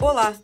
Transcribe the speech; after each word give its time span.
Olá, 0.00 0.34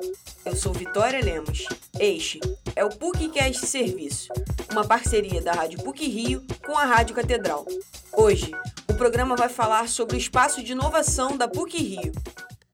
eu 0.46 0.56
sou 0.56 0.72
Vitória 0.72 1.22
Lemos. 1.22 1.66
Este 2.00 2.40
é 2.74 2.82
o 2.82 2.88
PUCcast 2.88 3.66
Serviço, 3.66 4.32
uma 4.70 4.86
parceria 4.86 5.42
da 5.42 5.52
Rádio 5.52 5.82
PUC 5.82 6.08
Rio 6.08 6.46
com 6.64 6.76
a 6.76 6.86
Rádio 6.86 7.14
Catedral. 7.14 7.66
Hoje, 8.14 8.50
o 8.88 8.94
programa 8.94 9.36
vai 9.36 9.50
falar 9.50 9.88
sobre 9.88 10.16
o 10.16 10.18
espaço 10.18 10.62
de 10.62 10.72
inovação 10.72 11.36
da 11.36 11.46
PUC 11.46 11.76
Rio. 11.76 12.12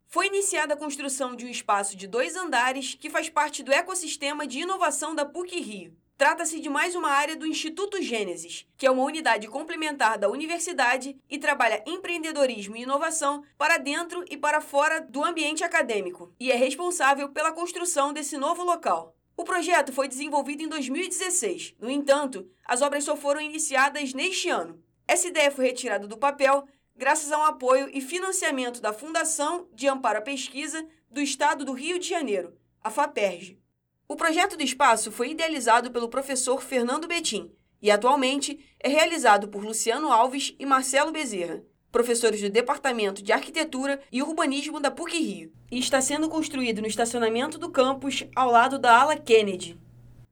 Foi 0.07 0.29
iniciada 0.29 0.75
a 0.75 0.77
construção 0.77 1.35
de 1.35 1.45
um 1.45 1.49
espaço 1.49 1.97
de 1.97 2.07
dois 2.07 2.37
andares 2.37 2.95
que 2.95 3.11
faz 3.11 3.29
parte 3.29 3.63
do 3.63 3.73
ecossistema 3.73 4.47
de 4.47 4.61
inovação 4.61 5.15
da 5.15 5.25
PUC 5.25 5.61
Rio. 5.61 5.97
Trata-se 6.19 6.59
de 6.59 6.69
mais 6.69 6.97
uma 6.97 7.11
área 7.11 7.37
do 7.37 7.47
Instituto 7.47 8.03
Gênesis, 8.03 8.67
que 8.77 8.85
é 8.85 8.91
uma 8.91 9.05
unidade 9.05 9.47
complementar 9.47 10.19
da 10.19 10.29
universidade 10.29 11.17
e 11.31 11.39
trabalha 11.39 11.81
empreendedorismo 11.87 12.77
e 12.77 12.83
inovação 12.83 13.45
para 13.57 13.79
dentro 13.79 14.25
e 14.29 14.37
para 14.37 14.61
fora 14.61 15.01
do 15.01 15.25
ambiente 15.25 15.63
acadêmico, 15.63 16.35
e 16.41 16.51
é 16.51 16.57
responsável 16.57 17.29
pela 17.29 17.53
construção 17.53 18.13
desse 18.13 18.37
novo 18.37 18.65
local. 18.65 19.15
O 19.37 19.45
projeto 19.45 19.93
foi 19.93 20.09
desenvolvido 20.09 20.65
em 20.65 20.69
2016. 20.69 21.77
No 21.79 21.89
entanto, 21.89 22.51
as 22.65 22.83
obras 22.83 23.05
só 23.05 23.15
foram 23.17 23.41
iniciadas 23.41 24.13
neste 24.13 24.49
ano. 24.49 24.83
Essa 25.07 25.29
ideia 25.29 25.53
foi 25.53 25.67
retirada 25.67 26.09
do 26.09 26.19
papel 26.19 26.67
graças 26.97 27.31
a 27.31 27.39
um 27.39 27.45
apoio 27.45 27.89
e 27.93 28.01
financiamento 28.01 28.81
da 28.81 28.93
Fundação 28.93 29.69
de 29.73 29.87
Amparo 29.87 30.19
à 30.19 30.23
Pesquisa 30.23 30.85
do 31.09 31.21
Estado 31.21 31.65
do 31.65 31.75
Rio 31.75 31.97
de 31.97 32.09
Janeiro, 32.09 32.59
a 32.83 32.91
FAPERJ. 32.91 33.68
O 34.11 34.17
projeto 34.17 34.57
do 34.57 34.63
espaço 34.63 35.13
foi 35.13 35.33
idealizado 35.33 35.91
pelo 35.91 36.09
professor 36.09 36.63
Fernando 36.63 37.07
Betim 37.07 37.53
e 37.83 37.91
atualmente 37.91 38.59
é 38.81 38.89
realizado 38.89 39.49
por 39.49 39.63
Luciano 39.63 40.11
Alves 40.11 40.57
e 40.59 40.65
Marcelo 40.65 41.13
Bezerra, 41.13 41.63
professores 41.93 42.41
do 42.41 42.49
Departamento 42.49 43.23
de 43.23 43.33
Arquitetura 43.33 44.01
e 44.11 44.23
Urbanismo 44.23 44.81
da 44.81 44.91
PUC 44.91 45.19
Rio, 45.19 45.53
e 45.71 45.79
está 45.79 46.01
sendo 46.01 46.27
construído 46.27 46.81
no 46.81 46.87
estacionamento 46.87 47.59
do 47.59 47.71
campus 47.71 48.25
ao 48.35 48.51
lado 48.51 48.79
da 48.79 48.99
ala 48.99 49.15
Kennedy. 49.15 49.79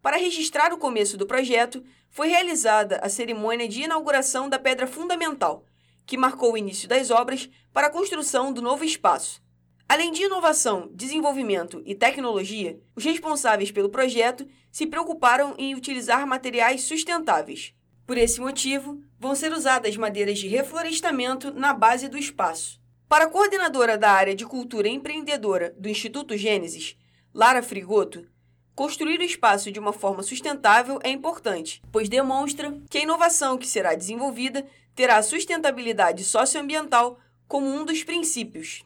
Para 0.01 0.17
registrar 0.17 0.73
o 0.73 0.79
começo 0.79 1.19
do 1.19 1.27
projeto, 1.27 1.85
foi 2.09 2.29
realizada 2.29 2.99
a 3.03 3.11
cerimônia 3.11 3.69
de 3.69 3.83
inauguração 3.83 4.49
da 4.49 4.59
pedra 4.59 4.87
fundamental, 4.87 5.67
que 6.07 6.17
marcou 6.17 6.55
o 6.55 6.59
início 6.59 6.89
das 6.89 7.11
obras 7.11 7.51
para 7.75 7.89
a 7.89 7.93
construção 7.93 8.55
do 8.55 8.63
novo 8.63 8.85
espaço. 8.85 9.45
Além 9.89 10.11
de 10.11 10.25
inovação, 10.25 10.91
desenvolvimento 10.93 11.81
e 11.87 11.95
tecnologia, 11.95 12.81
os 12.97 13.05
responsáveis 13.05 13.71
pelo 13.71 13.89
projeto 13.89 14.47
se 14.71 14.85
preocuparam 14.85 15.55
em 15.57 15.75
utilizar 15.77 16.27
materiais 16.27 16.83
sustentáveis. 16.83 17.73
Por 18.05 18.19
esse 18.19 18.41
motivo, 18.41 19.01
vão 19.19 19.35
ser 19.35 19.53
usadas 19.53 19.97
madeiras 19.97 20.39
de 20.39 20.49
reflorestamento 20.49 21.53
na 21.53 21.73
base 21.73 22.09
do 22.09 22.19
espaço. 22.19 22.81
Para 23.09 23.25
a 23.25 23.29
coordenadora 23.29 23.97
da 23.97 24.11
área 24.11 24.35
de 24.35 24.45
cultura 24.45 24.89
empreendedora 24.89 25.75
do 25.79 25.89
Instituto 25.89 26.37
Gênesis, 26.37 26.97
Lara 27.33 27.63
Frigoto, 27.63 28.27
construir 28.75 29.21
o 29.21 29.25
espaço 29.25 29.71
de 29.71 29.79
uma 29.79 29.93
forma 29.93 30.23
sustentável 30.23 30.99
é 31.05 31.11
importante, 31.11 31.81
pois 31.93 32.09
demonstra 32.09 32.77
que 32.91 32.99
a 32.99 33.03
inovação 33.03 33.57
que 33.57 33.67
será 33.67 33.95
desenvolvida 33.95 34.67
terá 34.95 35.17
a 35.17 35.23
sustentabilidade 35.23 36.25
socioambiental 36.25 37.19
como 37.47 37.67
um 37.67 37.85
dos 37.85 38.03
princípios. 38.03 38.86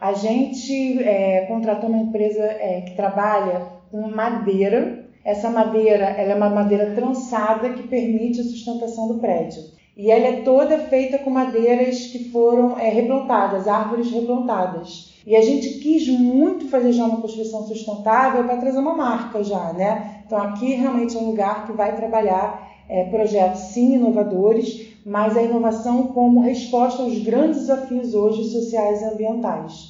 A 0.00 0.14
gente 0.14 1.02
é, 1.02 1.44
contratou 1.46 1.90
uma 1.90 1.98
empresa 1.98 2.42
é, 2.42 2.80
que 2.80 2.96
trabalha 2.96 3.66
com 3.90 4.08
madeira. 4.08 5.04
Essa 5.22 5.50
madeira 5.50 6.04
ela 6.04 6.32
é 6.32 6.34
uma 6.34 6.48
madeira 6.48 6.94
trançada 6.94 7.68
que 7.74 7.82
permite 7.82 8.40
a 8.40 8.44
sustentação 8.44 9.08
do 9.08 9.18
prédio. 9.18 9.62
E 9.94 10.10
ela 10.10 10.26
é 10.26 10.40
toda 10.40 10.78
feita 10.78 11.18
com 11.18 11.28
madeiras 11.28 12.06
que 12.06 12.30
foram 12.30 12.78
é, 12.78 12.88
replantadas, 12.88 13.68
árvores 13.68 14.10
replantadas. 14.10 15.12
E 15.26 15.36
a 15.36 15.42
gente 15.42 15.68
quis 15.80 16.08
muito 16.08 16.68
fazer 16.68 16.92
já 16.92 17.04
uma 17.04 17.20
construção 17.20 17.66
sustentável 17.66 18.44
para 18.44 18.56
trazer 18.56 18.78
uma 18.78 18.96
marca 18.96 19.44
já, 19.44 19.74
né? 19.74 20.22
Então 20.24 20.40
aqui 20.40 20.72
realmente 20.76 21.14
é 21.14 21.20
um 21.20 21.26
lugar 21.26 21.66
que 21.66 21.72
vai 21.72 21.94
trabalhar 21.94 22.70
é, 22.88 23.04
projetos 23.04 23.60
sim 23.60 23.96
inovadores, 23.96 24.88
mas 25.04 25.36
a 25.36 25.42
inovação 25.42 26.08
como 26.08 26.40
resposta 26.40 27.02
aos 27.02 27.18
grandes 27.18 27.60
desafios 27.60 28.14
hoje 28.14 28.44
sociais 28.44 29.02
e 29.02 29.04
ambientais. 29.04 29.89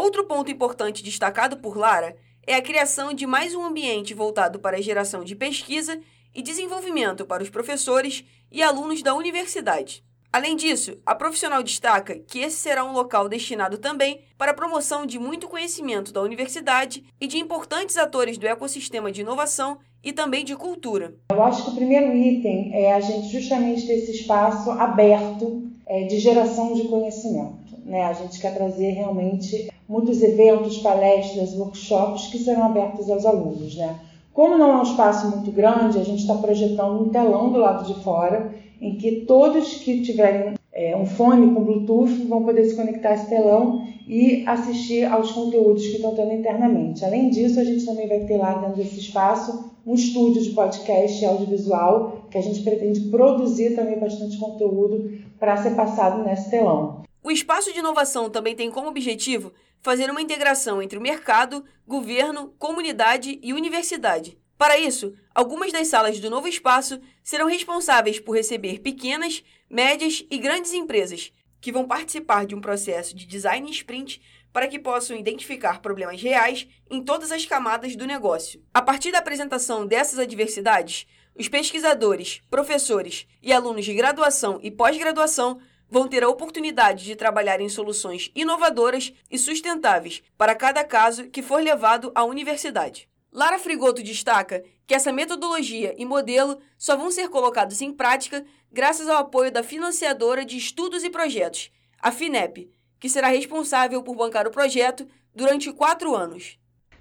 Outro 0.00 0.24
ponto 0.24 0.50
importante 0.50 1.04
destacado 1.04 1.58
por 1.58 1.76
Lara 1.76 2.16
é 2.46 2.54
a 2.54 2.62
criação 2.62 3.12
de 3.12 3.26
mais 3.26 3.54
um 3.54 3.62
ambiente 3.62 4.14
voltado 4.14 4.58
para 4.58 4.78
a 4.78 4.80
geração 4.80 5.22
de 5.22 5.36
pesquisa 5.36 6.00
e 6.34 6.40
desenvolvimento 6.40 7.26
para 7.26 7.42
os 7.42 7.50
professores 7.50 8.24
e 8.50 8.62
alunos 8.62 9.02
da 9.02 9.14
universidade. 9.14 10.02
Além 10.32 10.56
disso, 10.56 10.96
a 11.04 11.14
profissional 11.14 11.62
destaca 11.62 12.18
que 12.18 12.38
esse 12.38 12.56
será 12.56 12.82
um 12.82 12.94
local 12.94 13.28
destinado 13.28 13.76
também 13.76 14.22
para 14.38 14.52
a 14.52 14.54
promoção 14.54 15.04
de 15.04 15.18
muito 15.18 15.46
conhecimento 15.46 16.14
da 16.14 16.22
universidade 16.22 17.04
e 17.20 17.26
de 17.26 17.36
importantes 17.36 17.98
atores 17.98 18.38
do 18.38 18.46
ecossistema 18.46 19.12
de 19.12 19.20
inovação 19.20 19.80
e 20.02 20.14
também 20.14 20.46
de 20.46 20.56
cultura. 20.56 21.14
Eu 21.30 21.42
acho 21.42 21.62
que 21.62 21.70
o 21.72 21.74
primeiro 21.74 22.16
item 22.16 22.70
é 22.72 22.94
a 22.94 23.00
gente 23.00 23.28
justamente 23.28 23.86
ter 23.86 23.98
esse 23.98 24.12
espaço 24.12 24.70
aberto 24.70 25.70
é, 25.86 26.04
de 26.04 26.18
geração 26.18 26.72
de 26.72 26.88
conhecimento. 26.88 27.60
Né? 27.84 28.04
A 28.04 28.12
gente 28.12 28.40
quer 28.40 28.54
trazer 28.54 28.92
realmente 28.92 29.68
muitos 29.90 30.22
eventos, 30.22 30.78
palestras, 30.78 31.52
workshops 31.58 32.28
que 32.28 32.38
serão 32.38 32.66
abertos 32.66 33.10
aos 33.10 33.26
alunos. 33.26 33.74
Né? 33.74 33.98
Como 34.32 34.56
não 34.56 34.70
é 34.70 34.76
um 34.76 34.84
espaço 34.84 35.28
muito 35.28 35.50
grande, 35.50 35.98
a 35.98 36.04
gente 36.04 36.20
está 36.20 36.34
projetando 36.36 37.02
um 37.02 37.08
telão 37.08 37.50
do 37.50 37.58
lado 37.58 37.92
de 37.92 38.00
fora 38.04 38.54
em 38.80 38.94
que 38.94 39.22
todos 39.26 39.74
que 39.74 40.00
tiverem 40.02 40.54
é, 40.72 40.96
um 40.96 41.04
fone 41.04 41.52
com 41.52 41.64
Bluetooth 41.64 42.24
vão 42.28 42.44
poder 42.44 42.64
se 42.66 42.76
conectar 42.76 43.10
a 43.10 43.14
esse 43.14 43.28
telão 43.28 43.84
e 44.06 44.44
assistir 44.46 45.04
aos 45.04 45.32
conteúdos 45.32 45.84
que 45.84 45.96
estão 45.96 46.14
tendo 46.14 46.34
internamente. 46.34 47.04
Além 47.04 47.28
disso, 47.28 47.58
a 47.58 47.64
gente 47.64 47.84
também 47.84 48.06
vai 48.06 48.20
ter 48.20 48.36
lá 48.36 48.54
dentro 48.54 48.76
desse 48.76 49.00
espaço 49.00 49.72
um 49.84 49.94
estúdio 49.94 50.40
de 50.40 50.50
podcast 50.50 51.24
audiovisual 51.26 52.26
que 52.30 52.38
a 52.38 52.40
gente 52.40 52.62
pretende 52.62 53.00
produzir 53.10 53.74
também 53.74 53.98
bastante 53.98 54.38
conteúdo 54.38 55.18
para 55.40 55.56
ser 55.56 55.74
passado 55.74 56.22
nesse 56.22 56.48
telão. 56.48 57.02
O 57.22 57.30
espaço 57.30 57.72
de 57.72 57.78
inovação 57.78 58.30
também 58.30 58.54
tem 58.54 58.70
como 58.70 58.88
objetivo 58.88 59.52
fazer 59.82 60.10
uma 60.10 60.22
integração 60.22 60.82
entre 60.82 60.98
o 60.98 61.02
mercado, 61.02 61.64
governo, 61.86 62.54
comunidade 62.58 63.38
e 63.42 63.52
universidade 63.52 64.38
para 64.60 64.78
isso, 64.78 65.14
algumas 65.34 65.72
das 65.72 65.88
salas 65.88 66.20
do 66.20 66.28
novo 66.28 66.46
espaço 66.46 67.00
serão 67.24 67.46
responsáveis 67.46 68.20
por 68.20 68.36
receber 68.36 68.80
pequenas, 68.80 69.42
médias 69.70 70.22
e 70.30 70.36
grandes 70.36 70.74
empresas 70.74 71.32
que 71.62 71.72
vão 71.72 71.88
participar 71.88 72.44
de 72.44 72.54
um 72.54 72.60
processo 72.60 73.16
de 73.16 73.24
design 73.24 73.70
sprint 73.70 74.20
para 74.52 74.68
que 74.68 74.78
possam 74.78 75.16
identificar 75.16 75.80
problemas 75.80 76.20
reais 76.20 76.68
em 76.90 77.02
todas 77.02 77.32
as 77.32 77.46
camadas 77.46 77.96
do 77.96 78.06
negócio. 78.06 78.62
A 78.74 78.82
partir 78.82 79.10
da 79.10 79.20
apresentação 79.20 79.86
dessas 79.86 80.18
adversidades, 80.18 81.06
os 81.34 81.48
pesquisadores, 81.48 82.42
professores 82.50 83.26
e 83.42 83.54
alunos 83.54 83.86
de 83.86 83.94
graduação 83.94 84.60
e 84.62 84.70
pós-graduação 84.70 85.58
vão 85.90 86.06
ter 86.06 86.22
a 86.22 86.28
oportunidade 86.28 87.04
de 87.04 87.16
trabalhar 87.16 87.60
em 87.60 87.68
soluções 87.68 88.30
inovadoras 88.34 89.12
e 89.30 89.36
sustentáveis 89.36 90.22
para 90.38 90.54
cada 90.54 90.84
caso 90.84 91.28
que 91.28 91.42
for 91.42 91.60
levado 91.60 92.12
à 92.14 92.24
universidade. 92.24 93.08
Lara 93.32 93.58
Frigoto 93.58 94.02
destaca 94.02 94.62
que 94.86 94.94
essa 94.94 95.12
metodologia 95.12 95.94
e 95.98 96.04
modelo 96.04 96.58
só 96.76 96.96
vão 96.96 97.10
ser 97.10 97.28
colocados 97.28 97.80
em 97.80 97.92
prática 97.92 98.44
graças 98.72 99.08
ao 99.08 99.18
apoio 99.18 99.50
da 99.50 99.62
financiadora 99.62 100.44
de 100.44 100.56
estudos 100.56 101.04
e 101.04 101.10
projetos, 101.10 101.70
a 102.00 102.10
FINEP, 102.10 102.70
que 102.98 103.08
será 103.08 103.28
responsável 103.28 104.02
por 104.02 104.16
bancar 104.16 104.46
o 104.46 104.50
projeto 104.50 105.06
durante 105.34 105.72
quatro 105.72 106.14
anos. 106.14 106.58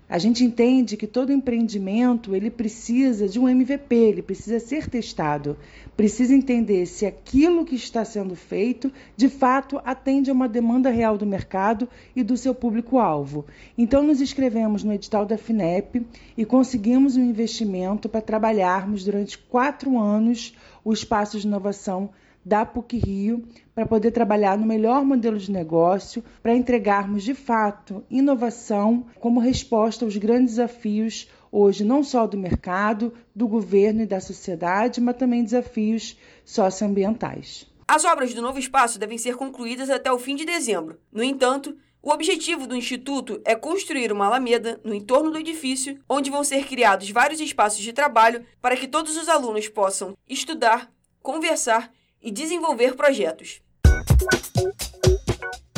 A 0.09 0.17
gente 0.17 0.43
entende 0.43 0.97
que 0.97 1.05
todo 1.05 1.31
empreendimento 1.31 2.35
ele 2.35 2.49
precisa 2.49 3.29
de 3.29 3.39
um 3.39 3.47
MVP, 3.47 3.93
ele 3.93 4.21
precisa 4.23 4.59
ser 4.59 4.89
testado, 4.89 5.55
precisa 5.95 6.33
entender 6.33 6.87
se 6.87 7.05
aquilo 7.05 7.63
que 7.63 7.75
está 7.75 8.03
sendo 8.03 8.35
feito 8.35 8.91
de 9.15 9.29
fato 9.29 9.79
atende 9.85 10.31
a 10.31 10.33
uma 10.33 10.49
demanda 10.49 10.89
real 10.89 11.15
do 11.15 11.27
mercado 11.27 11.87
e 12.15 12.23
do 12.23 12.35
seu 12.35 12.55
público-alvo. 12.55 13.45
Então, 13.77 14.01
nos 14.01 14.19
inscrevemos 14.19 14.83
no 14.83 14.91
edital 14.91 15.27
da 15.27 15.37
FINEP 15.37 16.03
e 16.35 16.43
conseguimos 16.43 17.15
um 17.15 17.23
investimento 17.23 18.09
para 18.09 18.19
trabalharmos 18.19 19.03
durante 19.03 19.37
quatro 19.37 19.99
anos 19.99 20.55
o 20.83 20.91
espaço 20.91 21.39
de 21.39 21.45
inovação 21.45 22.09
da 22.43 22.65
PUC 22.65 22.97
Rio 22.97 23.47
para 23.73 23.85
poder 23.85 24.11
trabalhar 24.11 24.57
no 24.57 24.65
melhor 24.65 25.03
modelo 25.03 25.37
de 25.37 25.51
negócio, 25.51 26.23
para 26.41 26.55
entregarmos 26.55 27.23
de 27.23 27.33
fato 27.33 28.03
inovação 28.09 29.05
como 29.19 29.39
resposta 29.39 30.05
aos 30.05 30.17
grandes 30.17 30.55
desafios 30.55 31.29
hoje, 31.51 31.83
não 31.83 32.03
só 32.03 32.27
do 32.27 32.37
mercado, 32.37 33.13
do 33.35 33.47
governo 33.47 34.01
e 34.01 34.05
da 34.05 34.19
sociedade, 34.19 35.01
mas 35.01 35.17
também 35.17 35.43
desafios 35.43 36.17
socioambientais. 36.45 37.67
As 37.87 38.05
obras 38.05 38.33
do 38.33 38.41
novo 38.41 38.59
espaço 38.59 38.99
devem 38.99 39.17
ser 39.17 39.35
concluídas 39.35 39.89
até 39.89 40.11
o 40.11 40.19
fim 40.19 40.35
de 40.35 40.45
dezembro. 40.45 40.99
No 41.11 41.23
entanto, 41.23 41.75
o 42.01 42.11
objetivo 42.11 42.65
do 42.65 42.75
Instituto 42.75 43.41
é 43.43 43.55
construir 43.55 44.11
uma 44.11 44.27
alameda 44.27 44.79
no 44.83 44.93
entorno 44.93 45.31
do 45.31 45.37
edifício, 45.39 45.99
onde 46.07 46.29
vão 46.29 46.43
ser 46.43 46.65
criados 46.65 47.09
vários 47.09 47.41
espaços 47.41 47.81
de 47.81 47.91
trabalho 47.91 48.45
para 48.61 48.77
que 48.77 48.87
todos 48.87 49.17
os 49.17 49.27
alunos 49.27 49.67
possam 49.67 50.15
estudar, 50.27 50.89
conversar 51.21 51.91
e 52.21 52.31
desenvolver 52.31 52.95
projetos. 52.95 53.61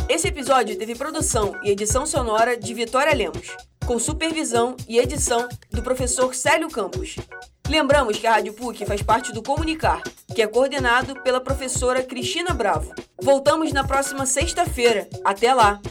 Esse 0.10 0.28
episódio 0.28 0.78
teve 0.78 0.96
produção 0.96 1.56
e 1.64 1.70
edição 1.70 2.06
sonora 2.06 2.58
de 2.58 2.74
Vitória 2.74 3.14
Lemos. 3.14 3.56
com 3.86 3.98
supervisão 4.00 4.76
e 4.88 5.00
edição 5.00 5.50
do 5.70 5.82
professor 5.82 6.34
Célio 6.34 6.70
Campos. 6.70 7.16
Lembramos 7.68 8.18
que 8.18 8.28
a 8.28 8.34
Rádio 8.34 8.54
PUC 8.54 8.86
faz 8.86 9.02
parte 9.02 9.34
do 9.34 9.42
Comunicar, 9.42 10.02
que 10.34 10.42
é 10.42 10.48
coordenado 10.48 11.22
pela 11.24 11.42
professora 11.42 12.04
Cristina 12.04 12.54
Bravo. 12.54 12.94
Voltamos 13.22 13.72
na 13.74 13.84
próxima 13.84 14.26
sexta-feira. 14.26 15.10
Até 15.24 15.54
lá! 15.54 15.82